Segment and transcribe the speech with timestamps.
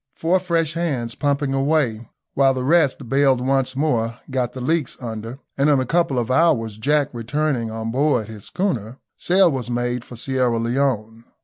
[0.15, 5.37] Four fresh hands pumping away while the rest baled once more got the leaks under,
[5.59, 10.03] and in a couple of hours, Jack returning on board his schooner, sail was made
[10.03, 11.25] for Sierra Leone.